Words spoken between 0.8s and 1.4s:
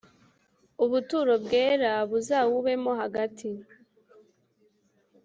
ubuturo